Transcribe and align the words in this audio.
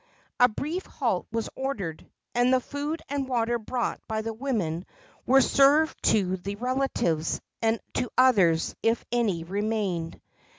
A 0.39 0.49
brief 0.49 0.83
halt 0.87 1.27
was 1.31 1.47
ordered, 1.55 2.09
and 2.33 2.51
the 2.51 2.59
food 2.59 3.03
and 3.07 3.27
water 3.29 3.59
brought 3.59 4.01
by 4.07 4.23
the 4.23 4.33
women 4.33 4.83
were 5.27 5.41
served 5.41 5.95
to 6.05 6.37
their 6.37 6.57
relatives, 6.57 7.39
and 7.61 7.79
to 7.93 8.09
others 8.17 8.73
if 8.81 9.05
any 9.11 9.43
remained. 9.43 10.19